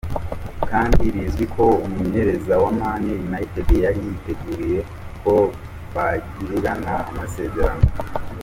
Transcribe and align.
kandi 0.69 1.03
bizwi 1.15 1.45
ko 1.55 1.63
umumenyereza 1.85 2.53
wa 2.63 2.71
Man 2.79 3.01
United 3.27 3.67
yari 3.85 3.99
yiteguriye 4.07 4.79
ko 5.21 5.33
bagiriranira 5.93 6.95
amasezerano. 7.11 7.83